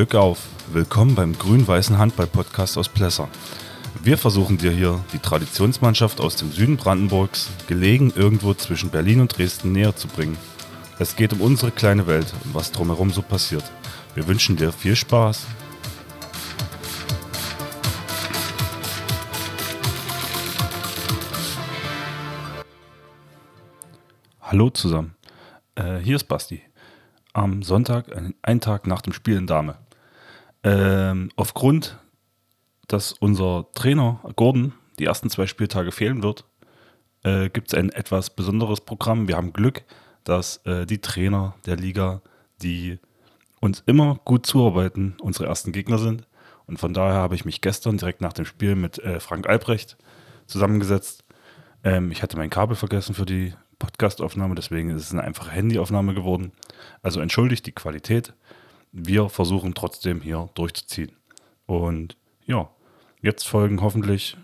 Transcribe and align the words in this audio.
Glück 0.00 0.14
auf! 0.14 0.48
Willkommen 0.72 1.14
beim 1.14 1.36
grün-weißen 1.36 1.98
Handball-Podcast 1.98 2.78
aus 2.78 2.88
Plesser. 2.88 3.28
Wir 4.02 4.16
versuchen 4.16 4.56
dir 4.56 4.70
hier 4.70 4.98
die 5.12 5.18
Traditionsmannschaft 5.18 6.22
aus 6.22 6.36
dem 6.36 6.50
Süden 6.50 6.78
Brandenburgs, 6.78 7.50
gelegen 7.66 8.10
irgendwo 8.16 8.54
zwischen 8.54 8.88
Berlin 8.88 9.20
und 9.20 9.36
Dresden, 9.36 9.72
näher 9.72 9.94
zu 9.94 10.08
bringen. 10.08 10.38
Es 10.98 11.16
geht 11.16 11.34
um 11.34 11.42
unsere 11.42 11.70
kleine 11.70 12.06
Welt 12.06 12.32
und 12.44 12.54
was 12.54 12.72
drumherum 12.72 13.10
so 13.10 13.20
passiert. 13.20 13.62
Wir 14.14 14.26
wünschen 14.26 14.56
dir 14.56 14.72
viel 14.72 14.96
Spaß. 14.96 15.46
Hallo 24.40 24.70
zusammen, 24.70 25.14
äh, 25.74 25.98
hier 25.98 26.16
ist 26.16 26.24
Basti. 26.24 26.62
Am 27.34 27.62
Sonntag, 27.62 28.16
ein, 28.16 28.32
einen 28.40 28.62
Tag 28.62 28.86
nach 28.86 29.02
dem 29.02 29.12
Spiel 29.12 29.36
in 29.36 29.46
Dame. 29.46 29.76
Ähm, 30.62 31.30
aufgrund, 31.36 31.98
dass 32.88 33.12
unser 33.12 33.66
Trainer 33.74 34.20
Gordon 34.36 34.72
die 34.98 35.06
ersten 35.06 35.30
zwei 35.30 35.46
Spieltage 35.46 35.92
fehlen 35.92 36.22
wird, 36.22 36.44
äh, 37.22 37.48
gibt 37.48 37.68
es 37.68 37.78
ein 37.78 37.90
etwas 37.90 38.30
besonderes 38.30 38.80
Programm. 38.80 39.28
Wir 39.28 39.36
haben 39.36 39.52
Glück, 39.52 39.84
dass 40.24 40.58
äh, 40.66 40.86
die 40.86 41.00
Trainer 41.00 41.54
der 41.66 41.76
Liga, 41.76 42.22
die 42.62 42.98
uns 43.60 43.82
immer 43.86 44.20
gut 44.24 44.46
zuarbeiten, 44.46 45.16
unsere 45.20 45.46
ersten 45.46 45.72
Gegner 45.72 45.98
sind. 45.98 46.26
Und 46.66 46.78
von 46.78 46.94
daher 46.94 47.20
habe 47.20 47.34
ich 47.34 47.44
mich 47.44 47.60
gestern 47.60 47.96
direkt 47.96 48.20
nach 48.20 48.32
dem 48.32 48.44
Spiel 48.44 48.74
mit 48.74 48.98
äh, 48.98 49.20
Frank 49.20 49.48
Albrecht 49.48 49.96
zusammengesetzt. 50.46 51.24
Ähm, 51.84 52.10
ich 52.10 52.22
hatte 52.22 52.36
mein 52.36 52.50
Kabel 52.50 52.76
vergessen 52.76 53.14
für 53.14 53.26
die 53.26 53.54
Podcastaufnahme, 53.78 54.54
deswegen 54.54 54.90
ist 54.90 55.02
es 55.02 55.12
eine 55.12 55.22
einfache 55.22 55.50
Handyaufnahme 55.50 56.14
geworden. 56.14 56.52
Also 57.02 57.20
entschuldigt 57.20 57.66
die 57.66 57.72
Qualität. 57.72 58.34
Wir 58.92 59.28
versuchen 59.28 59.74
trotzdem 59.74 60.20
hier 60.20 60.48
durchzuziehen. 60.54 61.12
Und 61.66 62.16
ja, 62.46 62.68
jetzt 63.20 63.46
folgen 63.46 63.82
hoffentlich, 63.82 64.36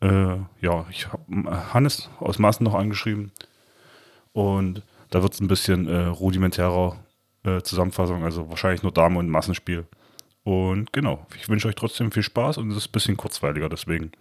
äh, 0.00 0.36
ja, 0.60 0.86
ich 0.90 1.12
habe 1.12 1.72
Hannes 1.72 2.08
aus 2.20 2.38
Maßen 2.38 2.62
noch 2.62 2.74
angeschrieben. 2.74 3.32
Und 4.32 4.82
da 5.10 5.22
wird 5.22 5.34
es 5.34 5.40
ein 5.40 5.48
bisschen 5.48 5.88
äh, 5.88 6.06
rudimentärer 6.06 6.96
äh, 7.44 7.62
Zusammenfassung, 7.62 8.24
also 8.24 8.48
wahrscheinlich 8.48 8.82
nur 8.82 8.92
Dame- 8.92 9.18
und 9.18 9.28
Massenspiel. 9.28 9.86
Und 10.44 10.92
genau, 10.92 11.26
ich 11.36 11.48
wünsche 11.48 11.68
euch 11.68 11.74
trotzdem 11.74 12.12
viel 12.12 12.22
Spaß 12.22 12.58
und 12.58 12.70
es 12.70 12.76
ist 12.76 12.88
ein 12.88 12.92
bisschen 12.92 13.16
kurzweiliger 13.16 13.68
deswegen. 13.68 14.12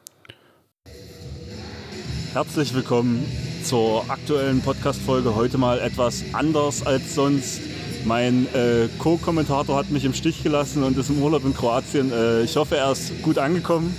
Herzlich 2.33 2.73
willkommen 2.73 3.23
zur 3.63 4.09
aktuellen 4.09 4.61
Podcast-Folge. 4.61 5.35
Heute 5.35 5.59
mal 5.59 5.79
etwas 5.79 6.23
anders 6.33 6.83
als 6.85 7.13
sonst. 7.13 7.72
Mein 8.05 8.47
äh, 8.53 8.89
Co-Kommentator 8.99 9.77
hat 9.77 9.89
mich 9.89 10.03
im 10.03 10.13
Stich 10.13 10.43
gelassen 10.43 10.83
und 10.83 10.97
ist 10.97 11.09
im 11.09 11.21
Urlaub 11.21 11.45
in 11.45 11.53
Kroatien. 11.53 12.11
Äh, 12.11 12.41
ich 12.43 12.55
hoffe, 12.55 12.75
er 12.77 12.91
ist 12.91 13.21
gut 13.21 13.37
angekommen. 13.37 13.95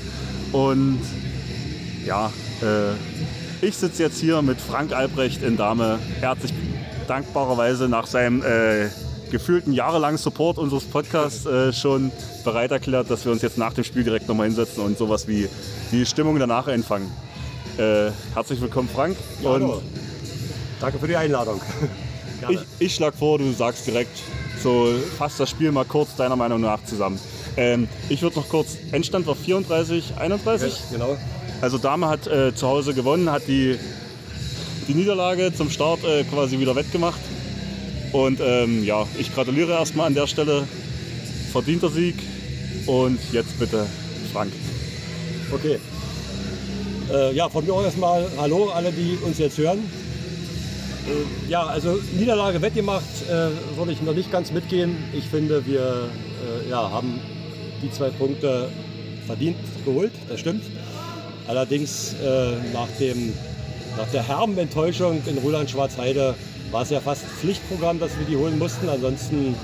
Und 0.52 1.00
ja, 2.06 2.30
äh, 2.60 3.66
ich 3.66 3.76
sitze 3.76 4.02
jetzt 4.02 4.20
hier 4.20 4.42
mit 4.42 4.60
Frank 4.60 4.92
Albrecht 4.92 5.42
in 5.42 5.56
Dame. 5.56 5.98
Er 6.20 6.36
sich 6.36 6.52
dankbarerweise 7.08 7.88
nach 7.88 8.06
seinem 8.06 8.42
äh, 8.42 8.88
gefühlten 9.30 9.72
jahrelangen 9.72 10.18
Support 10.18 10.58
unseres 10.58 10.84
Podcasts 10.84 11.46
äh, 11.46 11.72
schon 11.72 12.12
bereit 12.44 12.72
erklärt, 12.72 13.10
dass 13.10 13.24
wir 13.24 13.32
uns 13.32 13.42
jetzt 13.42 13.58
nach 13.58 13.72
dem 13.72 13.84
Spiel 13.84 14.04
direkt 14.04 14.28
nochmal 14.28 14.46
hinsetzen 14.46 14.82
und 14.84 14.98
sowas 14.98 15.26
wie 15.28 15.48
die 15.92 16.04
Stimmung 16.04 16.38
danach 16.38 16.68
einfangen. 16.68 17.10
Äh, 17.78 18.10
herzlich 18.34 18.60
willkommen, 18.60 18.88
Frank. 18.88 19.16
Ja, 19.42 19.50
und 19.50 19.82
Danke 20.80 20.98
für 20.98 21.08
die 21.08 21.16
Einladung. 21.16 21.60
Ich, 22.50 22.60
ich 22.78 22.94
schlage 22.94 23.16
vor, 23.16 23.38
du 23.38 23.52
sagst 23.52 23.86
direkt, 23.86 24.18
so 24.62 24.88
fasst 25.18 25.40
das 25.40 25.50
Spiel 25.50 25.72
mal 25.72 25.84
kurz 25.84 26.16
deiner 26.16 26.36
Meinung 26.36 26.60
nach 26.60 26.84
zusammen. 26.84 27.18
Ähm, 27.56 27.88
ich 28.08 28.22
würde 28.22 28.36
noch 28.36 28.48
kurz, 28.48 28.76
Endstand 28.92 29.26
war 29.26 29.36
34, 29.36 30.14
31. 30.16 30.72
Ja, 30.72 30.78
genau. 30.92 31.16
Also 31.60 31.78
Dame 31.78 32.08
hat 32.08 32.26
äh, 32.26 32.54
zu 32.54 32.66
Hause 32.66 32.94
gewonnen, 32.94 33.30
hat 33.30 33.46
die, 33.46 33.78
die 34.88 34.94
Niederlage 34.94 35.52
zum 35.54 35.70
Start 35.70 36.02
äh, 36.04 36.24
quasi 36.24 36.58
wieder 36.58 36.74
wettgemacht. 36.74 37.20
Und 38.12 38.40
ähm, 38.40 38.84
ja, 38.84 39.06
ich 39.18 39.34
gratuliere 39.34 39.72
erstmal 39.72 40.06
an 40.06 40.14
der 40.14 40.26
Stelle. 40.26 40.66
Verdienter 41.52 41.90
Sieg. 41.90 42.16
Und 42.86 43.18
jetzt 43.32 43.58
bitte 43.58 43.86
Frank. 44.32 44.52
Okay. 45.52 45.78
Äh, 47.12 47.34
ja, 47.34 47.48
von 47.48 47.64
mir 47.64 47.72
auch 47.74 47.82
erstmal 47.82 48.26
Hallo 48.38 48.70
alle, 48.70 48.92
die 48.92 49.18
uns 49.24 49.38
jetzt 49.38 49.58
hören. 49.58 49.78
Äh, 51.06 51.50
ja, 51.50 51.64
also 51.64 51.98
Niederlage 52.18 52.62
wettgemacht, 52.62 53.04
äh, 53.28 53.76
würde 53.76 53.92
ich 53.92 54.02
noch 54.02 54.14
nicht 54.14 54.32
ganz 54.32 54.50
mitgehen. 54.52 54.96
Ich 55.12 55.28
finde, 55.28 55.66
wir 55.66 55.80
äh, 55.80 56.70
ja, 56.70 56.90
haben 56.90 57.20
die 57.82 57.90
zwei 57.90 58.10
Punkte 58.10 58.68
verdient 59.26 59.56
geholt, 59.84 60.12
das 60.28 60.40
stimmt. 60.40 60.64
Allerdings 61.46 62.14
äh, 62.14 62.52
nach, 62.72 62.88
dem, 62.98 63.34
nach 63.98 64.08
der 64.12 64.26
herben 64.26 64.56
Enttäuschung 64.56 65.22
in 65.26 65.38
Roland-Schwarzheide 65.38 66.34
war 66.70 66.82
es 66.82 66.90
ja 66.90 67.00
fast 67.00 67.24
Pflichtprogramm, 67.24 68.00
dass 68.00 68.18
wir 68.18 68.24
die 68.26 68.36
holen 68.36 68.58
mussten. 68.58 68.88
Ansonsten 68.88 69.54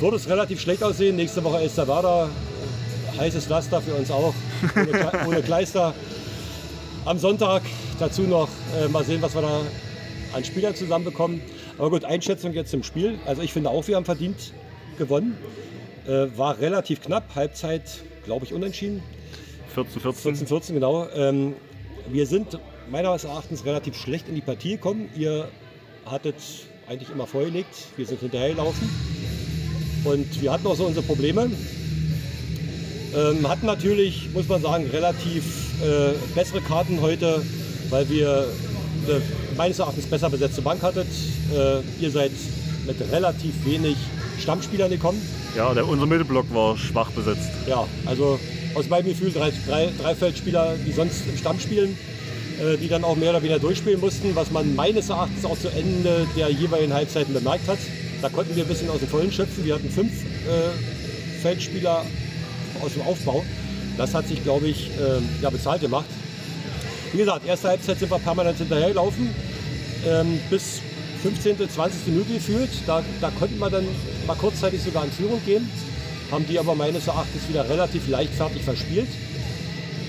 würde 0.00 0.16
es 0.16 0.28
relativ 0.28 0.60
schlecht 0.60 0.82
aussehen. 0.82 1.16
Nächste 1.16 1.44
Woche 1.44 1.62
ist 1.62 1.76
der 1.76 1.86
Werder. 1.88 2.30
Heißes 3.18 3.48
Laster 3.48 3.80
für 3.80 3.94
uns 3.94 4.10
auch, 4.10 4.34
ohne, 4.74 5.12
ohne 5.28 5.42
Kleister. 5.42 5.94
Am 7.04 7.18
Sonntag 7.18 7.62
dazu 8.00 8.22
noch 8.22 8.48
äh, 8.76 8.88
mal 8.88 9.04
sehen, 9.04 9.22
was 9.22 9.34
wir 9.34 9.42
da 9.42 9.60
an 10.34 10.44
Spielern 10.44 10.74
zusammenbekommen. 10.74 11.40
Aber 11.78 11.90
gut, 11.90 12.04
Einschätzung 12.04 12.52
jetzt 12.52 12.74
im 12.74 12.82
Spiel. 12.82 13.18
Also 13.24 13.42
ich 13.42 13.52
finde 13.52 13.70
auch, 13.70 13.86
wir 13.86 13.96
haben 13.96 14.04
verdient 14.04 14.52
gewonnen. 14.98 15.36
Äh, 16.06 16.36
war 16.36 16.58
relativ 16.58 17.00
knapp, 17.00 17.34
Halbzeit, 17.34 17.82
glaube 18.24 18.44
ich, 18.44 18.52
unentschieden. 18.52 19.02
14, 19.74 20.00
14. 20.00 20.22
14, 20.22 20.46
14, 20.46 20.74
genau. 20.74 21.08
Ähm, 21.14 21.54
wir 22.08 22.26
sind 22.26 22.58
meines 22.90 23.24
Erachtens 23.24 23.64
relativ 23.64 23.96
schlecht 23.96 24.28
in 24.28 24.34
die 24.34 24.40
Partie 24.40 24.72
gekommen. 24.72 25.08
Ihr 25.16 25.48
hattet 26.04 26.36
eigentlich 26.86 27.10
immer 27.10 27.26
vorgelegt. 27.26 27.74
Wir 27.96 28.06
sind 28.06 28.20
hinterhergelaufen. 28.20 28.88
Und 30.04 30.42
wir 30.42 30.52
hatten 30.52 30.66
auch 30.66 30.76
so 30.76 30.84
unsere 30.84 31.04
Probleme. 31.04 31.50
Ähm, 33.16 33.48
hatten 33.48 33.66
natürlich, 33.66 34.28
muss 34.34 34.48
man 34.48 34.60
sagen, 34.60 34.86
relativ 34.90 35.80
äh, 35.82 36.12
bessere 36.34 36.60
Karten 36.60 37.00
heute, 37.00 37.42
weil 37.88 38.08
wir 38.10 38.46
meines 39.56 39.78
Erachtens 39.78 40.06
besser 40.06 40.30
besetzte 40.30 40.62
Bank 40.62 40.82
hattet. 40.82 41.06
Äh, 41.52 41.80
ihr 42.02 42.10
seid 42.10 42.32
mit 42.86 42.96
relativ 43.12 43.52
wenig 43.64 43.96
Stammspielern 44.38 44.90
gekommen. 44.90 45.20
Ja, 45.56 45.72
der, 45.72 45.86
unser 45.86 46.06
Mittelblock 46.06 46.52
war 46.52 46.76
schwach 46.76 47.10
besetzt. 47.10 47.50
Ja, 47.66 47.86
also 48.06 48.38
aus 48.74 48.88
meinem 48.88 49.06
Gefühl 49.06 49.32
drei, 49.32 49.52
drei, 49.66 49.90
drei 50.00 50.14
Feldspieler, 50.14 50.74
die 50.86 50.92
sonst 50.92 51.26
im 51.28 51.36
Stamm 51.36 51.60
spielen, 51.60 51.96
äh, 52.60 52.76
die 52.76 52.88
dann 52.88 53.04
auch 53.04 53.16
mehr 53.16 53.30
oder 53.30 53.42
weniger 53.42 53.60
durchspielen 53.60 54.00
mussten, 54.00 54.34
was 54.34 54.50
man 54.50 54.74
meines 54.74 55.08
Erachtens 55.08 55.44
auch 55.44 55.58
zu 55.58 55.68
Ende 55.68 56.26
der 56.36 56.50
jeweiligen 56.50 56.92
Halbzeiten 56.92 57.32
bemerkt 57.32 57.68
hat. 57.68 57.78
Da 58.20 58.28
konnten 58.28 58.56
wir 58.56 58.64
ein 58.64 58.68
bisschen 58.68 58.90
aus 58.90 59.00
dem 59.00 59.08
Vollen 59.08 59.30
schöpfen. 59.30 59.64
Wir 59.64 59.74
hatten 59.74 59.90
fünf 59.90 60.12
äh, 60.12 61.40
Feldspieler 61.42 62.04
aus 62.80 62.92
dem 62.94 63.02
Aufbau. 63.02 63.44
Das 63.96 64.14
hat 64.14 64.26
sich, 64.26 64.42
glaube 64.42 64.66
ich, 64.66 64.90
äh, 64.98 65.20
ja, 65.42 65.50
bezahlt 65.50 65.82
gemacht. 65.82 66.06
Wie 67.14 67.18
gesagt, 67.18 67.46
erste 67.46 67.68
Halbzeit 67.68 68.00
sind 68.00 68.10
wir 68.10 68.18
permanent 68.18 68.58
hinterhergelaufen. 68.58 69.32
Ähm, 70.04 70.40
bis 70.50 70.80
15., 71.22 71.56
20. 71.70 72.08
Minute 72.08 72.32
gefühlt. 72.32 72.70
Da, 72.88 73.04
da 73.20 73.30
konnten 73.30 73.56
wir 73.60 73.70
dann 73.70 73.86
mal 74.26 74.34
kurzzeitig 74.34 74.82
sogar 74.82 75.04
in 75.04 75.12
Führung 75.12 75.40
gehen. 75.46 75.70
Haben 76.32 76.44
die 76.48 76.58
aber 76.58 76.74
meines 76.74 77.06
Erachtens 77.06 77.48
wieder 77.48 77.68
relativ 77.68 78.08
leichtfertig 78.08 78.62
verspielt. 78.62 79.06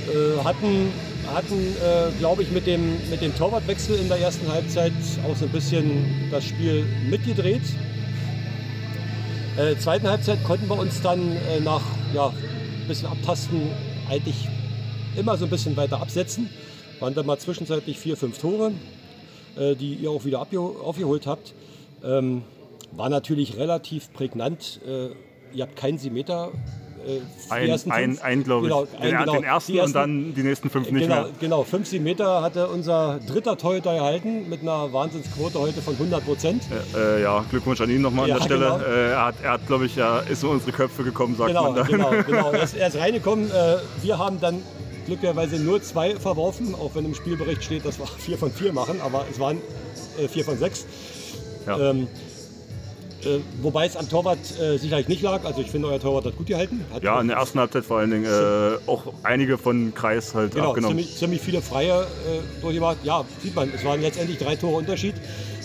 Äh, 0.08 0.44
hatten, 0.44 0.92
hatten 1.32 1.76
äh, 1.78 2.10
glaube 2.18 2.42
ich, 2.42 2.50
mit 2.50 2.66
dem, 2.66 2.98
mit 3.12 3.22
dem 3.22 3.38
Torwartwechsel 3.38 4.00
in 4.00 4.08
der 4.08 4.18
ersten 4.18 4.52
Halbzeit 4.52 4.94
auch 5.30 5.36
so 5.36 5.46
ein 5.46 5.52
bisschen 5.52 6.30
das 6.32 6.44
Spiel 6.44 6.88
mitgedreht. 7.08 7.62
Äh, 9.58 9.78
zweiten 9.78 10.08
Halbzeit 10.08 10.44
konnten 10.44 10.68
wir 10.68 10.80
uns 10.80 11.04
dann 11.04 11.34
äh, 11.34 11.60
nach 11.60 11.84
ja, 12.16 12.30
ein 12.30 12.88
bisschen 12.88 13.10
Abtasten 13.10 13.62
eigentlich 14.10 14.48
immer 15.16 15.38
so 15.38 15.46
ein 15.46 15.52
bisschen 15.52 15.78
weiter 15.78 16.02
absetzen. 16.02 16.50
Waren 17.00 17.14
dann 17.14 17.26
mal 17.26 17.38
zwischenzeitlich 17.38 18.00
vier, 18.00 18.18
fünf 18.18 18.38
Tore, 18.38 18.72
äh, 19.58 19.76
die 19.76 19.96
ihr 19.96 20.12
auch 20.12 20.26
wieder 20.26 20.40
aufgeholt 20.40 21.28
habt. 21.28 21.54
Ähm, 22.04 22.44
war 22.92 23.10
natürlich 23.10 23.58
relativ 23.58 24.14
prägnant. 24.14 24.80
Äh, 24.86 25.10
ihr 25.54 25.64
habt 25.64 25.76
keinen 25.76 25.98
Simeter 25.98 26.52
äh, 27.06 27.22
ein, 27.50 27.92
ein, 27.92 28.20
ein 28.20 28.44
glaube 28.44 28.68
ich. 28.68 28.74
Genau, 28.74 28.88
ein, 29.00 29.02
den, 29.02 29.18
genau. 29.18 29.34
den 29.34 29.44
ersten 29.44 29.76
ersten, 29.76 29.88
und 29.88 29.94
dann 29.94 30.34
die 30.34 30.44
nächsten 30.44 30.70
fünf 30.70 30.90
nicht 30.90 31.04
genau, 31.04 31.24
mehr. 31.24 31.32
Genau, 31.40 31.64
50 31.64 32.02
Meter 32.02 32.42
hatte 32.42 32.68
unser 32.68 33.20
dritter 33.28 33.58
Torhüter 33.58 33.94
gehalten 33.94 34.50
mit 34.50 34.62
einer 34.62 34.92
Wahnsinnsquote 34.92 35.60
heute 35.60 35.82
von 35.82 35.94
100 35.94 36.26
Prozent. 36.26 36.64
Äh, 36.96 37.18
äh, 37.18 37.22
ja, 37.22 37.46
Glückwunsch 37.50 37.80
an 37.82 37.90
ihn 37.90 38.02
nochmal 38.02 38.28
ja, 38.28 38.36
an 38.36 38.40
der 38.40 38.46
Stelle. 38.46 38.66
Genau. 38.66 38.80
Äh, 38.80 39.12
er 39.12 39.26
hat, 39.26 39.36
er 39.44 39.52
hat 39.52 39.68
glaube 39.68 39.86
ich, 39.86 39.96
ja, 39.96 40.20
ist 40.20 40.44
in 40.44 40.50
unsere 40.50 40.72
Köpfe 40.72 41.04
gekommen, 41.04 41.36
sagt 41.36 41.50
genau, 41.50 41.72
man 41.72 41.76
dann. 41.76 41.88
Genau, 41.88 42.10
genau. 42.26 42.52
Er 42.52 42.64
ist, 42.64 42.76
er 42.76 42.88
ist 42.88 42.98
reingekommen. 42.98 43.52
Äh, 43.52 43.78
wir 44.02 44.18
haben 44.18 44.42
dann 44.42 44.64
glücklicherweise 45.06 45.58
nur 45.58 45.82
zwei 45.82 46.16
verworfen, 46.16 46.76
auch 46.76 46.92
wenn 46.96 47.06
im 47.06 47.16
Spielbericht 47.16 47.64
steht, 47.64 47.86
dass 47.86 48.00
wir 48.00 48.08
vier 48.18 48.38
von 48.38 48.52
vier 48.52 48.74
machen, 48.74 49.00
aber 49.02 49.26
es 49.32 49.40
waren 49.40 49.58
äh, 50.20 50.28
vier 50.28 50.44
von 50.46 50.58
sechs. 50.58 50.86
Ja. 51.68 51.92
Ähm, 51.92 52.08
Äh, 53.24 53.40
wobei 53.64 53.88
es 53.88 53.96
am 53.98 54.08
Torwart 54.08 54.38
äh, 54.62 54.78
sicherlich 54.78 55.08
nicht 55.08 55.24
lag. 55.24 55.44
Also 55.46 55.60
ich 55.60 55.72
finde, 55.72 55.88
euer 55.88 56.00
Torwart 56.00 56.26
hat 56.26 56.38
gut 56.38 56.46
gehalten. 56.46 56.86
Hat 56.94 57.02
Ja, 57.02 57.20
in 57.20 57.28
der 57.28 57.38
ersten 57.38 57.58
Halbzeit 57.58 57.84
vor 57.84 57.98
allen 57.98 58.12
Dingen 58.12 58.26
äh, 58.26 58.78
auch 58.86 59.02
einige 59.24 59.58
von 59.58 59.96
Kreis 59.96 60.36
halt 60.36 60.54
Genau, 60.54 60.70
abgenommen. 60.70 61.00
ziemlich, 61.00 61.18
ziemlich 61.18 61.42
viele 61.42 61.60
Freie 61.64 62.02
äh, 62.04 62.62
durchgemacht. 62.62 62.98
Ja, 63.04 63.26
sieht 63.42 63.56
man, 63.56 63.72
es 63.74 63.84
waren 63.84 64.00
letztendlich 64.02 64.38
drei 64.38 64.56
Tore 64.56 64.76
Unterschied. 64.78 65.16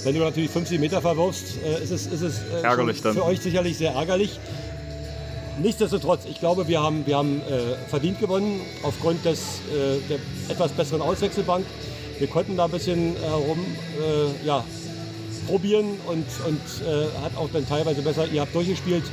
Wenn 0.05 0.15
du 0.15 0.21
natürlich 0.23 0.49
50 0.49 0.81
Meter 0.81 1.03
verwirfst, 1.03 1.59
äh, 1.63 1.83
ist 1.85 1.91
es, 1.91 2.07
ist 2.07 2.23
es 2.23 2.39
äh, 2.39 2.63
Ärgerlich 2.63 3.03
dann. 3.03 3.13
für 3.15 3.27
euch 3.27 3.41
sicherlich 3.43 3.77
sehr 3.77 3.93
ärgerlich. 3.93 4.41
Nichtsdestotrotz, 5.63 6.25
ich 6.25 6.39
glaube, 6.39 6.69
wir 6.69 6.81
haben, 6.81 7.07
wir 7.07 7.17
haben 7.19 7.41
äh, 7.43 7.89
verdient 7.89 8.19
gewonnen 8.19 8.61
aufgrund 8.83 9.25
des, 9.25 9.39
äh, 9.71 9.99
der 10.09 10.19
etwas 10.49 10.73
besseren 10.73 11.03
Auswechselbank. 11.03 11.67
Wir 12.19 12.29
konnten 12.29 12.57
da 12.57 12.65
ein 12.65 12.71
bisschen 12.71 13.15
herum 13.17 13.59
äh, 13.99 14.47
ja, 14.47 14.65
probieren 15.47 15.99
und, 16.07 16.25
und 16.47 16.87
äh, 16.87 17.05
hat 17.23 17.37
auch 17.37 17.49
dann 17.53 17.69
teilweise 17.69 18.01
besser, 18.01 18.27
ihr 18.27 18.41
habt 18.41 18.55
durchgespielt. 18.55 19.05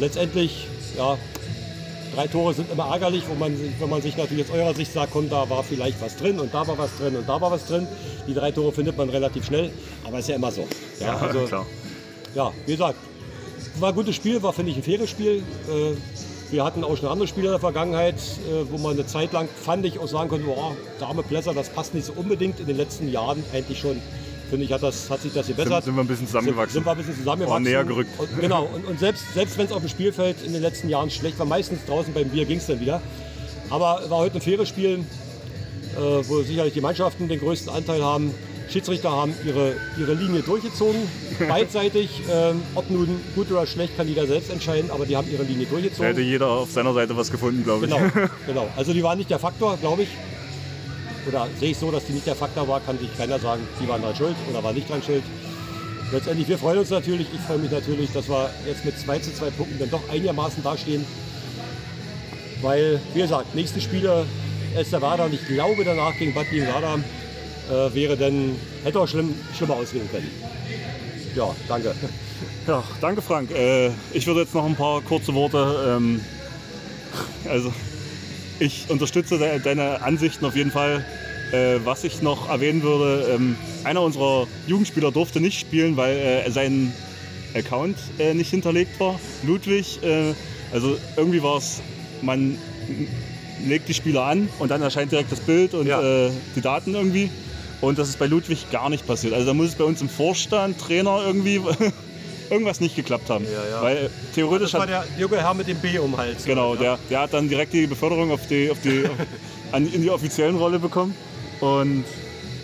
Letztendlich, 0.00 0.66
ja, 0.96 1.16
drei 2.16 2.26
Tore 2.26 2.54
sind 2.54 2.70
immer 2.72 2.88
ärgerlich, 2.88 3.22
wo 3.28 3.34
man, 3.34 3.56
wenn 3.78 3.88
man 3.88 4.02
sich 4.02 4.16
natürlich 4.16 4.50
aus 4.50 4.56
eurer 4.56 4.74
Sicht 4.74 4.92
sagt, 4.92 5.12
komm, 5.12 5.30
da 5.30 5.48
war 5.48 5.62
vielleicht 5.62 6.00
was 6.00 6.16
drin 6.16 6.40
und 6.40 6.52
da 6.52 6.66
war 6.66 6.76
was 6.76 6.96
drin 6.96 7.14
und 7.14 7.28
da 7.28 7.40
war 7.40 7.52
was 7.52 7.66
drin. 7.66 7.86
Die 8.26 8.34
drei 8.34 8.50
Tore 8.50 8.72
findet 8.72 8.96
man 8.96 9.08
relativ 9.10 9.46
schnell, 9.46 9.70
aber 10.04 10.18
ist 10.18 10.28
ja 10.28 10.34
immer 10.34 10.50
so. 10.50 10.66
Ja, 10.98 11.16
also, 11.18 11.44
klar. 11.44 11.66
ja 12.34 12.52
wie 12.66 12.72
gesagt, 12.72 12.98
war 13.80 13.90
ein 13.90 13.94
gutes 13.94 14.14
Spiel, 14.14 14.42
war, 14.42 14.52
finde 14.52 14.70
ich, 14.70 14.76
ein 14.76 14.82
faires 14.82 15.10
Spiel. 15.10 15.42
Äh, 15.68 15.96
wir 16.50 16.64
hatten 16.64 16.84
auch 16.84 16.96
schon 16.96 17.08
andere 17.08 17.26
Spiele 17.26 17.46
in 17.46 17.52
der 17.52 17.60
Vergangenheit, 17.60 18.14
äh, 18.14 18.70
wo 18.70 18.78
man 18.78 18.92
eine 18.92 19.06
Zeit 19.06 19.32
lang, 19.32 19.48
fand 19.48 19.84
ich, 19.86 19.98
auch 19.98 20.06
sagen 20.06 20.28
konnte, 20.28 20.46
boah, 20.46 20.76
Dame 21.00 21.22
Plesser, 21.22 21.54
das 21.54 21.68
passt 21.68 21.94
nicht 21.94 22.06
so 22.06 22.12
unbedingt. 22.12 22.60
In 22.60 22.66
den 22.66 22.76
letzten 22.76 23.10
Jahren 23.10 23.42
eigentlich 23.52 23.80
schon, 23.80 24.00
finde 24.50 24.64
ich, 24.64 24.72
hat, 24.72 24.82
das, 24.82 25.10
hat 25.10 25.22
sich 25.22 25.32
das 25.32 25.46
Sind, 25.46 25.56
gebessert. 25.56 25.84
sind 25.84 25.96
wir 25.96 26.02
ein 26.02 26.06
bisschen 26.06 26.26
zusammengewachsen. 26.26 26.72
Sind 26.74 26.86
wir 26.86 26.92
ein 26.92 26.98
bisschen 26.98 27.16
zusammengewachsen. 27.16 27.66
Oh, 27.66 27.68
näher 27.68 27.84
gerückt. 27.84 28.10
Und, 28.18 28.40
genau, 28.40 28.68
und, 28.72 28.86
und 28.86 28.98
selbst, 29.00 29.24
selbst 29.34 29.58
wenn 29.58 29.66
es 29.66 29.72
auf 29.72 29.80
dem 29.80 29.88
Spielfeld 29.88 30.36
in 30.44 30.52
den 30.52 30.62
letzten 30.62 30.88
Jahren 30.88 31.10
schlecht 31.10 31.38
war, 31.38 31.46
meistens 31.46 31.84
draußen 31.86 32.14
beim 32.14 32.28
Bier 32.28 32.44
ging 32.44 32.58
es 32.58 32.66
dann 32.66 32.80
wieder. 32.80 33.00
Aber 33.70 34.02
war 34.08 34.18
heute 34.18 34.36
ein 34.36 34.40
faires 34.42 34.68
Spiel, 34.68 35.00
äh, 35.96 35.98
wo 35.98 36.42
sicherlich 36.42 36.74
die 36.74 36.80
Mannschaften 36.80 37.28
den 37.28 37.40
größten 37.40 37.72
Anteil 37.72 38.02
haben. 38.02 38.32
Schiedsrichter 38.70 39.10
haben 39.10 39.34
ihre, 39.46 39.74
ihre 39.98 40.14
Linie 40.14 40.42
durchgezogen, 40.42 41.00
beidseitig. 41.48 42.22
Ähm, 42.30 42.62
ob 42.74 42.90
nun 42.90 43.20
gut 43.34 43.50
oder 43.50 43.66
schlecht, 43.66 43.96
kann 43.96 44.08
jeder 44.08 44.26
selbst 44.26 44.50
entscheiden, 44.50 44.90
aber 44.90 45.06
die 45.06 45.16
haben 45.16 45.30
ihre 45.30 45.42
Linie 45.42 45.66
Da 45.66 45.76
hätte 45.76 45.90
durchgezogen. 45.90 46.24
jeder 46.24 46.48
auf 46.48 46.70
seiner 46.70 46.94
Seite 46.94 47.16
was 47.16 47.30
gefunden, 47.30 47.62
glaube 47.64 47.86
ich. 47.86 47.92
Genau, 47.92 48.10
genau. 48.46 48.68
Also 48.76 48.92
die 48.92 49.02
waren 49.02 49.18
nicht 49.18 49.30
der 49.30 49.38
Faktor, 49.38 49.76
glaube 49.76 50.02
ich. 50.02 50.08
Oder 51.28 51.46
sehe 51.58 51.70
ich 51.70 51.78
so, 51.78 51.90
dass 51.90 52.04
die 52.04 52.12
nicht 52.12 52.26
der 52.26 52.36
Faktor 52.36 52.68
war, 52.68 52.80
kann 52.80 52.98
sich 52.98 53.08
keiner 53.16 53.38
sagen, 53.38 53.62
die 53.82 53.88
waren 53.88 54.02
dran 54.02 54.14
schuld 54.14 54.36
oder 54.50 54.62
waren 54.62 54.74
nicht 54.74 54.90
dran 54.90 55.02
schuld. 55.02 55.22
Letztendlich, 56.12 56.48
wir 56.48 56.58
freuen 56.58 56.78
uns 56.78 56.90
natürlich. 56.90 57.26
Ich 57.34 57.40
freue 57.40 57.58
mich 57.58 57.70
natürlich, 57.70 58.12
dass 58.12 58.28
wir 58.28 58.50
jetzt 58.66 58.84
mit 58.84 58.98
2 58.98 59.18
zu 59.20 59.32
2 59.34 59.50
Punkten 59.50 59.78
dann 59.78 59.90
doch 59.90 60.02
einigermaßen 60.10 60.62
dastehen. 60.62 61.04
Weil, 62.60 63.00
wie 63.14 63.20
gesagt, 63.20 63.54
nächste 63.54 63.80
Spiele 63.80 64.24
Elsterwerda 64.76 65.24
und 65.24 65.34
ich 65.34 65.46
glaube 65.46 65.84
danach 65.84 66.16
gegen 66.18 66.34
Bad 66.34 66.50
Liebenwerda 66.50 66.98
äh, 67.70 67.94
wäre 67.94 68.16
dann, 68.16 68.56
hätte 68.84 69.00
auch 69.00 69.08
schlimm, 69.08 69.34
schlimmer 69.56 69.74
ausgehen 69.76 70.08
können. 70.10 70.30
Ja, 71.34 71.54
danke. 71.68 71.94
Ja, 72.66 72.82
danke 73.00 73.20
Frank. 73.22 73.50
Äh, 73.50 73.90
ich 74.12 74.26
würde 74.26 74.40
jetzt 74.40 74.54
noch 74.54 74.64
ein 74.64 74.74
paar 74.74 75.00
kurze 75.02 75.34
Worte. 75.34 75.96
Ähm, 75.96 76.20
also 77.48 77.72
ich 78.58 78.86
unterstütze 78.88 79.38
de 79.38 79.60
deine 79.60 80.00
Ansichten 80.02 80.44
auf 80.46 80.56
jeden 80.56 80.70
Fall. 80.70 81.04
Äh, 81.52 81.76
was 81.84 82.04
ich 82.04 82.22
noch 82.22 82.48
erwähnen 82.48 82.82
würde, 82.82 83.28
ähm, 83.34 83.56
einer 83.84 84.00
unserer 84.02 84.46
Jugendspieler 84.66 85.12
durfte 85.12 85.40
nicht 85.40 85.60
spielen, 85.60 85.96
weil 85.96 86.16
äh, 86.16 86.50
sein 86.50 86.92
Account 87.54 87.96
äh, 88.18 88.32
nicht 88.34 88.50
hinterlegt 88.50 88.98
war. 88.98 89.20
Ludwig, 89.46 90.02
äh, 90.02 90.32
also 90.72 90.96
irgendwie 91.16 91.42
war 91.42 91.58
es, 91.58 91.80
man 92.22 92.58
legt 93.66 93.88
die 93.88 93.94
Spieler 93.94 94.24
an 94.24 94.48
und 94.58 94.70
dann 94.70 94.82
erscheint 94.82 95.12
direkt 95.12 95.30
das 95.30 95.40
Bild 95.40 95.74
und 95.74 95.86
Ja. 95.86 96.00
äh, 96.26 96.30
die 96.56 96.60
Daten 96.62 96.94
irgendwie. 96.94 97.30
Und 97.80 97.98
das 97.98 98.08
ist 98.08 98.18
bei 98.18 98.26
Ludwig 98.26 98.70
gar 98.70 98.88
nicht 98.88 99.06
passiert. 99.06 99.34
Also 99.34 99.46
da 99.46 99.54
muss 99.54 99.68
es 99.68 99.74
bei 99.74 99.84
uns 99.84 100.00
im 100.00 100.08
Vorstand, 100.08 100.78
Trainer 100.80 101.22
irgendwie 101.26 101.60
irgendwas 102.50 102.80
nicht 102.80 102.96
geklappt 102.96 103.28
haben. 103.30 103.44
Ja, 103.44 103.50
ja. 103.76 103.82
Weil 103.82 103.96
äh, 103.96 104.08
theoretisch 104.34 104.72
Das 104.72 104.80
war 104.80 104.86
der 104.86 105.04
junge 105.18 105.36
Herr 105.38 105.54
mit 105.54 105.66
dem 105.68 105.78
B 105.78 105.98
um 105.98 106.16
Hals. 106.16 106.44
genau, 106.44 106.74
Ja. 106.74 106.80
der, 106.80 106.98
der 107.10 107.20
hat 107.20 107.32
dann 107.34 107.48
direkt 107.48 107.72
die 107.72 107.86
Beförderung 107.86 108.30
auf 108.30 108.46
die, 108.46 108.70
auf 108.70 108.80
die, 108.82 109.04
an, 109.72 109.86
in 109.92 110.02
die 110.02 110.10
offiziellen 110.10 110.56
Rolle 110.56 110.78
bekommen. 110.78 111.14
Und 111.60 112.04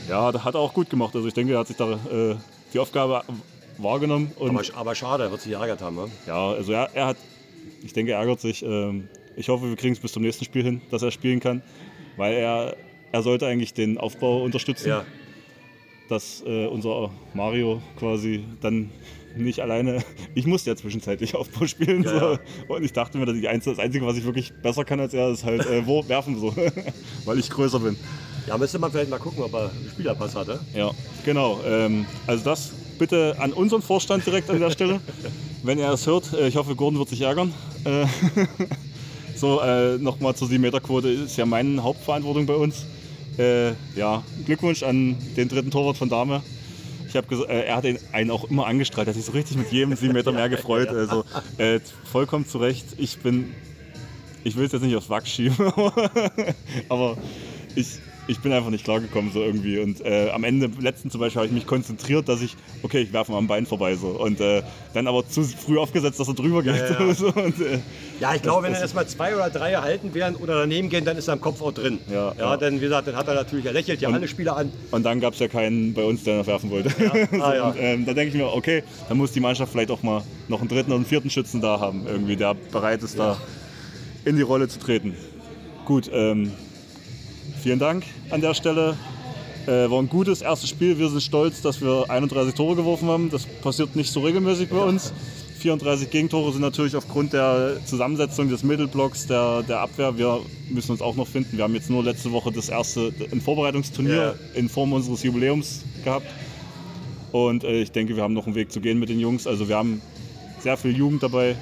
ja, 0.09 0.33
das 0.33 0.45
hat 0.45 0.55
er 0.55 0.61
auch 0.61 0.73
gut 0.75 0.89
gemacht. 0.91 1.15
Also 1.15 1.29
ich 1.29 1.35
denke, 1.35 1.53
er 1.55 1.61
hat 1.61 1.67
sich 1.69 1.77
da 1.77 1.93
äh, 1.93 2.37
die 2.73 2.79
Aufgabe 2.79 3.23
wahrgenommen. 3.79 4.33
Aber, 4.41 4.63
aber 4.75 4.95
schade, 4.95 5.25
er 5.25 5.31
wird 5.31 5.41
sich 5.41 5.53
geärgert 5.53 5.81
haben. 5.83 5.97
Ne? 5.97 6.07
ja, 6.27 6.51
also 6.51 6.73
er, 6.73 6.89
er 6.95 7.07
hat, 7.07 7.17
ich 7.83 7.93
denke, 7.93 8.13
er 8.13 8.19
ärgert 8.21 8.41
sich. 8.41 8.63
Ähm, 8.63 9.09
ich 9.37 9.49
hoffe, 9.49 9.69
wir 9.69 9.77
kriegen 9.77 9.95
es 9.95 10.01
bis 10.01 10.13
zum 10.13 10.23
nächsten 10.23 10.45
Spiel 10.45 10.63
hin, 10.65 10.83
dass 10.91 11.03
er 11.03 11.11
spielen 11.11 11.41
kann. 11.41 11.63
Weil 12.17 12.35
er, 12.35 12.77
er 13.13 13.23
sollte 13.23 13.47
eigentlich 13.47 13.75
den 13.75 13.99
Aufbau 13.99 14.43
unterstützen. 14.43 14.89
Ja. 14.89 15.05
dass 16.09 16.43
äh, 16.47 16.67
unser 16.67 17.11
Mario 17.35 17.81
quasi 17.97 18.45
dann 18.61 18.91
nicht 19.37 19.61
alleine. 19.61 20.03
Ich 20.35 20.47
musste 20.47 20.71
ja 20.71 20.77
zwischenzeitlich 20.77 21.35
Aufbau 21.37 21.67
spielen. 21.67 22.05
Ja, 22.05 22.11
so. 22.11 22.17
ja. 22.33 22.39
Und 22.69 22.85
ich 22.85 22.93
dachte 22.93 23.19
mir, 23.19 23.27
dass 23.27 23.65
das 23.65 23.79
Einzige, 23.79 24.07
was 24.07 24.17
ich 24.17 24.25
wirklich 24.25 24.53
besser 24.63 24.85
kann 24.85 25.01
als 25.01 25.15
er, 25.15 25.31
ist 25.31 25.45
halt 25.45 25.67
äh, 25.67 25.87
wo 25.87 26.07
werfen 26.09 26.39
so. 26.39 26.55
Weil 27.25 27.39
ich 27.39 27.51
größer 27.51 27.81
bin. 27.81 27.97
ja, 28.47 28.57
müsste 28.57 28.79
man 28.79 28.91
vielleicht 28.91 29.11
mal 29.11 29.19
gucken, 29.19 29.43
ob 29.43 29.53
er 29.55 29.71
einen 29.71 29.91
Spielerpass 29.93 30.35
hatte. 30.35 30.61
Ja, 30.75 30.91
genau. 31.25 31.61
Ähm, 31.67 32.07
also 32.27 32.45
das 32.45 32.73
bitte 32.99 33.37
an 33.39 33.53
unseren 33.53 33.83
Vorstand 33.83 34.27
direkt 34.27 34.51
an 34.51 34.61
der 34.61 34.71
Stelle. 34.71 35.01
Wenn 35.63 35.79
er 35.79 35.93
es 35.93 36.07
hört, 36.07 36.33
äh, 36.33 36.49
ich 36.49 36.57
hoffe, 36.57 36.75
Gordon 36.77 36.99
wird 36.99 37.09
sich 37.09 37.21
ärgern. 37.23 37.53
Äh, 37.85 38.07
so, 39.35 39.61
äh, 39.61 39.99
nochmal 39.99 40.35
zur 40.35 40.49
7-Meter-Quote 40.49 41.09
ist 41.09 41.37
ja 41.37 41.47
meine 41.47 41.83
Hauptverantwortung 41.83 42.47
bei 42.47 42.55
uns. 42.55 42.87
Äh, 43.39 43.73
ja, 43.97 44.23
Glückwunsch 44.45 44.83
an 44.83 45.17
den 45.37 45.49
dritten 45.49 45.71
Torwart 45.71 45.97
von 45.97 46.09
Dame. 46.09 46.43
Ich 47.07 47.29
gesagt, 47.29 47.51
äh, 47.51 47.65
er 47.65 47.77
hat 47.77 47.85
einen 48.13 48.31
auch 48.31 48.45
immer 48.45 48.67
angestrahlt, 48.67 49.09
er 49.09 49.11
hat 49.11 49.17
sich 49.17 49.25
so 49.25 49.33
richtig 49.33 49.57
mit 49.57 49.73
jedem 49.73 49.97
7 49.97 50.13
Meter 50.13 50.31
mehr 50.33 50.49
gefreut. 50.49 50.89
Also 50.89 51.25
äh, 51.59 51.81
vollkommen 52.05 52.47
zu 52.47 52.59
Recht. 52.59 52.87
Ich 52.99 53.19
bin, 53.19 53.53
ich 54.45 54.57
will 54.57 54.67
es 54.67 54.73
jetzt 54.73 54.83
nicht 54.83 54.95
aufs 54.95 55.11
Wachs 55.11 55.29
schieben, 55.29 55.57
aber 56.89 57.17
ich, 57.75 57.99
ich 58.31 58.41
bin 58.41 58.53
einfach 58.53 58.71
nicht 58.71 58.85
klargekommen 58.85 59.33
so 59.33 59.43
irgendwie. 59.43 59.79
Und 59.79 60.05
äh, 60.05 60.31
am 60.31 60.45
Ende, 60.45 60.71
letzten 60.81 61.11
zum 61.11 61.21
Beispiel, 61.21 61.41
habe 61.41 61.47
ich 61.49 61.53
mich 61.53 61.67
konzentriert, 61.67 62.29
dass 62.29 62.41
ich, 62.41 62.57
okay, 62.83 63.01
ich 63.01 63.13
werfe 63.13 63.33
mal 63.33 63.39
am 63.39 63.47
Bein 63.49 63.67
vorbei 63.67 63.97
so. 63.97 64.09
Und 64.09 64.41
äh, 64.41 64.63
dann 64.95 65.07
aber 65.07 65.29
zu 65.29 65.43
früh 65.43 65.79
aufgesetzt, 65.79 66.21
dass 66.21 66.29
er 66.29 66.35
drüber 66.35 66.63
geht. 66.63 66.77
Ja, 66.77 67.07
ja. 67.07 67.15
So, 67.21 67.27
und, 67.29 67.61
äh, 67.61 67.81
Ja, 68.21 68.35
ich 68.35 68.43
glaube, 68.43 68.63
wenn 68.65 68.73
dann 68.73 68.83
erstmal 68.83 69.07
zwei 69.07 69.35
oder 69.35 69.51
drei 69.51 69.73
erhalten 69.73 70.15
wären 70.15 70.37
oder 70.37 70.61
daneben 70.61 70.89
gehen, 70.89 71.05
dann 71.05 71.17
ist 71.17 71.29
er 71.29 71.35
im 71.35 71.41
Kopf 71.41 71.61
auch 71.61 71.73
drin. 71.73 71.99
Ja, 72.11 72.33
ja, 72.39 72.57
denn 72.57 72.77
wie 72.77 72.81
gesagt, 72.85 73.09
dann 73.09 73.17
hat 73.17 73.27
er 73.29 73.35
natürlich, 73.35 73.67
er 73.67 73.73
lächelt 73.73 74.01
ja 74.01 74.09
alle 74.09 74.29
Spieler 74.29 74.57
an. 74.57 74.73
Und 74.93 75.03
dann 75.05 75.21
gab 75.21 75.35
es 75.35 75.41
ja 75.41 75.49
keinen 75.49 75.93
bei 75.93 76.05
uns, 76.05 76.23
der 76.25 76.37
noch 76.39 76.47
werfen 76.47 76.71
wollte. 76.71 76.91
so, 77.33 77.43
Ah, 77.43 77.55
ja. 77.55 77.69
und, 77.69 77.77
ähm, 77.79 78.07
da 78.07 78.15
denke 78.15 78.29
ich 78.29 78.35
mir, 78.35 78.47
okay, 78.53 78.83
dann 79.09 79.19
muss 79.19 79.33
die 79.33 79.41
Mannschaft 79.41 79.73
vielleicht 79.73 79.91
auch 79.91 80.03
mal 80.03 80.23
noch 80.49 80.61
einen 80.61 80.69
dritten 80.69 80.91
oder 80.91 80.97
einen 80.97 81.05
vierten 81.07 81.31
Schützen 81.31 81.61
da 81.61 81.81
haben, 81.81 82.07
irgendwie, 82.07 82.37
der 82.37 82.55
bereit 82.55 83.03
ist, 83.03 83.19
da 83.19 83.37
in 84.25 84.37
die 84.37 84.43
Rolle 84.43 84.69
zu 84.69 84.79
treten. 84.79 85.15
Gut, 85.85 86.09
ähm, 86.13 86.53
vielen 87.61 87.79
Dank 87.79 88.05
an 88.31 88.41
der 88.41 88.55
Stelle. 88.55 88.97
Äh, 89.67 89.91
war 89.91 90.01
ein 90.01 90.09
gutes 90.09 90.43
erstes 90.43 90.71
Spiel. 90.71 90.99
Wir 90.99 91.09
sind 91.11 91.23
stolz, 91.23 91.61
dass 91.61 91.81
wir 91.81 92.07
31 92.09 92.55
Tore 92.55 92.77
geworfen 92.77 93.09
haben. 93.09 93.31
Das 93.31 93.45
passiert 93.47 93.95
nicht 93.95 94.11
so 94.11 94.21
regelmäßig 94.21 94.69
bei 94.71 94.79
uns. 94.79 95.13
34 95.59 96.09
Gegentore 96.09 96.53
sind 96.53 96.63
natürlich 96.63 96.97
aufgrund 96.97 97.35
der 97.35 97.77
Zusammensetzung 97.85 98.49
des 98.49 98.63
Mittelblocks, 98.63 99.27
der, 99.27 99.63
der 99.63 99.81
Abwehr. 99.81 100.17
Wir 100.17 100.41
müssen 100.71 100.93
uns 100.93 101.03
auch 101.03 101.15
noch 101.17 101.29
finden. 101.29 101.59
Wir 101.59 101.65
haben 101.65 101.75
jetzt 101.75 101.91
nur 101.91 102.03
letzte 102.03 102.33
Woche 102.33 102.51
das 102.51 102.71
erste 102.71 103.13
ein 103.31 103.43
Vorbereitungsturnier 103.43 104.15
Ja. 104.15 104.35
in 104.59 104.71
Form 104.71 104.95
unseres 104.95 105.23
Jubiläums 105.23 105.83
gehabt. 106.03 106.27
Und 107.33 107.63
äh, 107.65 107.83
ich 107.83 107.93
denke, 107.93 108.17
wir 108.17 108.23
haben 108.23 108.33
noch 108.35 108.47
einen 108.47 108.55
Weg 108.55 108.73
zu 108.73 108.81
gehen 108.81 108.99
mit 108.99 109.11
den 109.11 109.21
Jungs. 109.21 109.47
Also 109.47 109.69
wir 109.69 109.77
haben 109.77 110.01
sehr 110.61 110.79
viel 110.79 110.97
Jugend 110.97 111.23
dabei. 111.23 111.57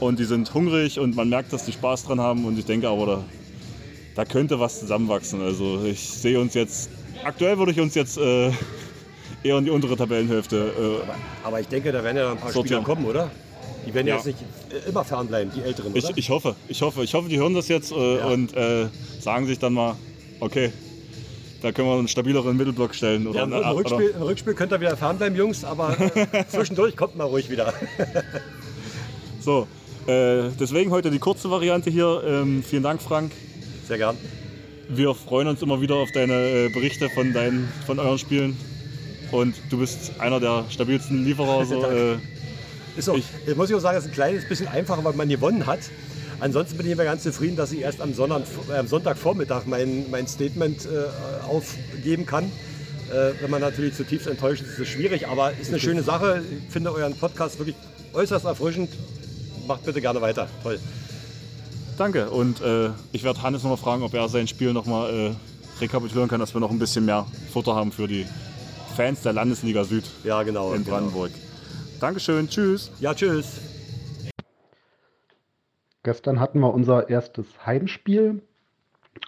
Und 0.00 0.18
die 0.18 0.24
sind 0.24 0.52
hungrig 0.52 0.98
und 0.98 1.14
man 1.14 1.28
merkt, 1.28 1.52
dass 1.52 1.64
die 1.64 1.72
Spaß 1.72 2.04
dran 2.04 2.20
haben. 2.20 2.44
Und 2.44 2.58
ich 2.58 2.64
denke 2.64 2.88
aber, 2.88 3.06
da, 3.06 3.24
da 4.14 4.24
könnte 4.24 4.58
was 4.60 4.80
zusammenwachsen. 4.80 5.40
Also 5.42 5.84
ich 5.84 6.00
sehe 6.00 6.38
uns 6.40 6.54
jetzt, 6.54 6.90
aktuell 7.24 7.58
würde 7.58 7.72
ich 7.72 7.80
uns 7.80 7.94
jetzt 7.94 8.18
äh, 8.18 8.48
eher 9.42 9.58
in 9.58 9.64
die 9.64 9.70
untere 9.70 9.96
Tabellenhälfte. 9.96 11.02
Äh, 11.06 11.46
Aber 11.46 11.60
ich 11.60 11.68
denke, 11.68 11.92
da 11.92 12.02
werden 12.04 12.16
ja 12.16 12.30
ein 12.32 12.38
paar 12.38 12.52
Sortieren. 12.52 12.82
Spieler 12.82 12.94
kommen, 12.96 13.06
oder? 13.08 13.30
Die 13.86 13.92
werden 13.94 14.06
ja. 14.06 14.16
Jetzt 14.16 14.26
nicht 14.26 14.38
äh, 14.70 14.88
immer 14.88 15.04
fernbleiben, 15.04 15.52
die 15.56 15.62
Älteren, 15.62 15.90
ich, 15.96 16.08
ich 16.16 16.30
hoffe, 16.30 16.54
ich 16.68 16.80
hoffe, 16.82 17.02
ich 17.02 17.14
hoffe, 17.14 17.28
die 17.28 17.38
hören 17.38 17.54
das 17.54 17.68
jetzt 17.68 17.90
äh, 17.92 18.18
Ja. 18.18 18.26
und 18.26 18.54
äh, 18.56 18.86
sagen 19.20 19.46
sich 19.46 19.58
dann 19.58 19.72
mal, 19.72 19.96
okay, 20.40 20.72
da 21.62 21.72
können 21.72 21.88
wir 21.88 21.98
einen 21.98 22.06
stabileren 22.08 22.56
Mittelblock 22.56 22.94
stellen. 22.94 23.26
Oder, 23.26 23.38
ja, 23.40 23.44
im, 23.44 23.52
im, 23.52 23.58
oder- 23.58 23.74
Rückspiel, 23.74 24.14
Im 24.16 24.22
Rückspiel 24.22 24.54
könnt 24.54 24.72
ihr 24.72 24.80
wieder 24.80 24.96
fernbleiben, 24.96 25.36
Jungs, 25.36 25.64
aber 25.64 25.96
äh, 25.98 26.44
zwischendurch 26.48 26.96
kommt 26.96 27.16
mal 27.16 27.24
ruhig 27.24 27.50
wieder. 27.50 27.72
So, 29.40 29.66
deswegen 30.06 30.90
heute 30.90 31.10
die 31.10 31.18
kurze 31.18 31.50
Variante 31.50 31.90
hier. 31.90 32.22
Ähm, 32.26 32.62
vielen 32.68 32.82
Dank, 32.82 33.00
Frank. 33.02 33.32
Sehr 33.86 33.98
gern. 33.98 34.16
Wir 34.88 35.14
freuen 35.14 35.48
uns 35.48 35.62
immer 35.62 35.80
wieder 35.80 35.96
auf 35.96 36.10
deine 36.12 36.34
äh, 36.34 36.68
Berichte 36.68 37.08
von, 37.10 37.32
deinen, 37.32 37.68
von 37.86 37.98
euren 37.98 38.18
Spielen. 38.18 38.56
und 39.30 39.54
du 39.70 39.78
bist 39.78 40.12
einer 40.18 40.38
der 40.40 40.64
stabilsten 40.68 41.24
Lieferer. 41.24 41.64
So, 41.66 41.84
äh, 41.84 42.16
ist 42.96 43.08
auch, 43.08 43.16
ich, 43.16 43.56
muss 43.56 43.70
ich 43.70 43.76
auch 43.76 43.80
sagen, 43.80 43.96
es 43.96 44.04
ist 44.04 44.10
ein 44.10 44.14
kleines 44.14 44.48
bisschen 44.48 44.68
einfacher, 44.68 45.02
weil 45.02 45.14
man 45.14 45.28
gewonnen 45.28 45.66
hat. 45.66 45.80
Ansonsten 46.40 46.76
bin 46.76 46.86
ich 46.86 46.92
immer 46.92 47.04
ganz 47.04 47.22
zufrieden, 47.22 47.56
dass 47.56 47.72
ich 47.72 47.80
erst 47.80 48.00
am, 48.00 48.12
Sonntag, 48.12 48.42
äh, 48.68 48.86
Sonntagvormittag 48.86 49.62
mein, 49.66 50.10
mein 50.10 50.26
Statement 50.26 50.84
äh, 50.84 51.46
aufgeben 51.46 52.26
kann. 52.26 52.44
Äh, 52.44 53.40
wenn 53.40 53.50
man 53.50 53.60
natürlich 53.60 53.94
zutiefst 53.94 54.26
enttäuscht 54.26 54.62
ist, 54.62 54.72
ist 54.72 54.78
es 54.80 54.88
schwierig, 54.88 55.28
aber 55.28 55.52
ist 55.52 55.68
eine 55.68 55.80
schöne 55.80 56.02
Sache. 56.02 56.42
Ich 56.66 56.72
finde 56.72 56.92
euren 56.92 57.14
Podcast 57.14 57.58
wirklich 57.58 57.76
äußerst 58.12 58.44
erfrischend. 58.44 58.90
Macht 59.66 59.84
bitte 59.84 60.00
gerne 60.00 60.20
weiter. 60.20 60.48
Toll. 60.62 60.78
Danke. 61.98 62.30
Und 62.30 62.60
äh, 62.60 62.90
ich 63.12 63.22
werde 63.22 63.42
Hannes 63.42 63.62
nochmal 63.62 63.76
fragen, 63.76 64.02
ob 64.02 64.14
er 64.14 64.28
sein 64.28 64.48
Spiel 64.48 64.72
nochmal 64.72 65.10
äh, 65.10 65.80
rekapitulieren 65.80 66.28
kann, 66.28 66.40
dass 66.40 66.54
wir 66.54 66.60
noch 66.60 66.70
ein 66.70 66.78
bisschen 66.78 67.04
mehr 67.04 67.26
Futter 67.52 67.74
haben 67.74 67.92
für 67.92 68.08
die 68.08 68.26
Fans 68.96 69.22
der 69.22 69.32
Landesliga 69.32 69.84
Süd 69.84 70.04
ja, 70.24 70.42
genau, 70.42 70.72
in 70.72 70.84
Brandenburg. 70.84 71.32
Genau. 71.32 71.46
Dankeschön. 72.00 72.48
Tschüss. 72.48 72.90
Ja, 73.00 73.14
tschüss. 73.14 73.60
Gestern 76.02 76.40
hatten 76.40 76.60
wir 76.60 76.74
unser 76.74 77.08
erstes 77.08 77.46
Heimspiel. 77.64 78.42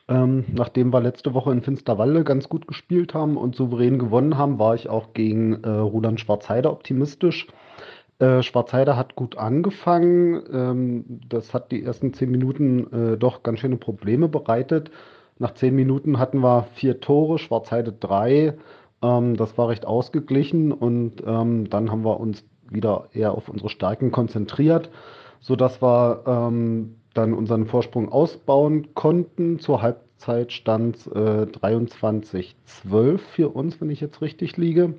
Ähm, 0.08 0.44
nachdem 0.52 0.92
wir 0.92 1.00
letzte 1.00 1.34
Woche 1.34 1.52
in 1.52 1.62
Finsterwalde 1.62 2.24
ganz 2.24 2.48
gut 2.48 2.66
gespielt 2.66 3.14
haben 3.14 3.36
und 3.36 3.54
souverän 3.54 3.98
gewonnen 3.98 4.36
haben, 4.36 4.58
war 4.58 4.74
ich 4.74 4.88
auch 4.88 5.14
gegen 5.14 5.62
äh, 5.62 5.68
Roland 5.68 6.20
Schwarzheide 6.20 6.70
optimistisch. 6.70 7.46
Äh, 8.18 8.42
Schwarzheide 8.42 8.96
hat 8.96 9.16
gut 9.16 9.36
angefangen. 9.38 10.42
Ähm, 10.52 11.20
das 11.28 11.52
hat 11.52 11.72
die 11.72 11.82
ersten 11.82 12.14
zehn 12.14 12.30
Minuten 12.30 13.14
äh, 13.14 13.16
doch 13.18 13.42
ganz 13.42 13.60
schöne 13.60 13.76
Probleme 13.76 14.28
bereitet. 14.28 14.90
Nach 15.38 15.54
zehn 15.54 15.74
Minuten 15.74 16.18
hatten 16.18 16.38
wir 16.38 16.68
vier 16.74 17.00
Tore, 17.00 17.38
Schwarzheide 17.38 17.92
drei. 17.92 18.54
Ähm, 19.02 19.36
das 19.36 19.58
war 19.58 19.68
recht 19.68 19.86
ausgeglichen 19.86 20.70
und 20.72 21.22
ähm, 21.26 21.68
dann 21.68 21.90
haben 21.90 22.04
wir 22.04 22.20
uns 22.20 22.44
wieder 22.70 23.08
eher 23.12 23.32
auf 23.32 23.48
unsere 23.48 23.68
Stärken 23.68 24.10
konzentriert, 24.12 24.90
sodass 25.40 25.82
wir 25.82 26.22
ähm, 26.26 26.96
dann 27.14 27.34
unseren 27.34 27.66
Vorsprung 27.66 28.10
ausbauen 28.10 28.94
konnten. 28.94 29.58
Zur 29.58 29.82
Halbzeit 29.82 30.52
stand 30.52 31.06
äh, 31.08 31.46
23-12 31.46 33.18
für 33.18 33.48
uns, 33.54 33.80
wenn 33.80 33.90
ich 33.90 34.00
jetzt 34.00 34.22
richtig 34.22 34.56
liege. 34.56 34.94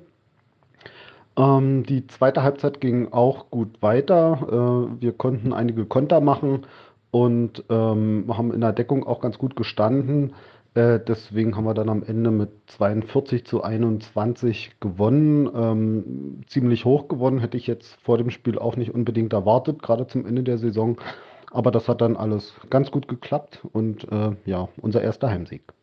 Ähm, 1.36 1.84
die 1.84 2.06
zweite 2.06 2.42
Halbzeit 2.42 2.80
ging 2.80 3.12
auch 3.12 3.50
gut 3.50 3.82
weiter. 3.82 4.88
Äh, 4.98 5.02
wir 5.02 5.12
konnten 5.12 5.52
einige 5.52 5.84
Konter 5.84 6.20
machen 6.20 6.66
und 7.10 7.64
ähm, 7.70 8.26
haben 8.28 8.52
in 8.52 8.60
der 8.60 8.72
Deckung 8.72 9.06
auch 9.06 9.20
ganz 9.20 9.38
gut 9.38 9.56
gestanden. 9.56 10.34
Äh, 10.74 11.00
deswegen 11.00 11.56
haben 11.56 11.64
wir 11.64 11.74
dann 11.74 11.88
am 11.88 12.02
Ende 12.02 12.30
mit 12.30 12.50
42 12.66 13.46
zu 13.46 13.62
21 13.62 14.72
gewonnen. 14.80 15.48
Ähm, 15.54 16.40
ziemlich 16.48 16.84
hoch 16.84 17.08
gewonnen, 17.08 17.38
hätte 17.40 17.56
ich 17.56 17.66
jetzt 17.66 17.94
vor 18.02 18.18
dem 18.18 18.30
Spiel 18.30 18.58
auch 18.58 18.76
nicht 18.76 18.94
unbedingt 18.94 19.32
erwartet, 19.32 19.82
gerade 19.82 20.06
zum 20.06 20.26
Ende 20.26 20.42
der 20.42 20.58
Saison. 20.58 20.98
Aber 21.50 21.70
das 21.70 21.88
hat 21.88 22.00
dann 22.02 22.16
alles 22.16 22.54
ganz 22.70 22.90
gut 22.90 23.08
geklappt 23.08 23.62
und 23.72 24.10
äh, 24.12 24.32
ja, 24.44 24.68
unser 24.82 25.02
erster 25.02 25.30
Heimsieg. 25.30 25.75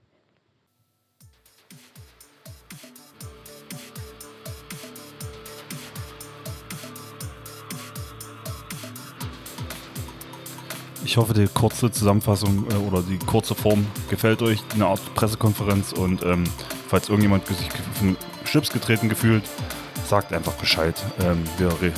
Ich 11.13 11.17
hoffe, 11.17 11.35
die 11.35 11.45
kurze 11.45 11.91
Zusammenfassung 11.91 12.65
äh, 12.71 12.87
oder 12.87 13.03
die 13.03 13.19
kurze 13.19 13.53
Form 13.53 13.85
gefällt 14.09 14.41
euch, 14.41 14.63
eine 14.73 14.87
Art 14.87 14.99
Pressekonferenz. 15.13 15.91
Und 15.93 16.23
ähm, 16.23 16.43
falls 16.87 17.07
irgendjemand 17.07 17.45
sich 17.45 17.69
den 18.01 18.17
Schlips 18.45 18.71
getreten 18.71 19.09
gefühlt, 19.09 19.43
sagt 20.07 20.33
einfach 20.33 20.53
Bescheid. 20.53 20.95
Ähm, 21.21 21.43
wir, 21.59 21.71
wir 21.79 21.93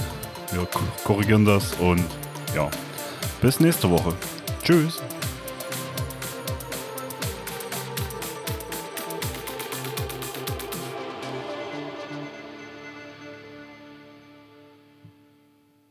korrigieren 1.06 1.46
das 1.46 1.76
und 1.76 2.04
ja, 2.54 2.70
bis 3.42 3.62
nächste 3.62 3.90
Woche. 3.90 4.14
Tschüss. 4.66 5.02